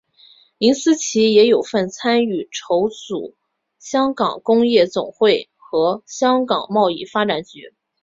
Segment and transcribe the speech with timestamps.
[0.57, 3.35] 林思齐也有份参与筹组
[3.77, 7.75] 香港工业总会和香港贸易发展局。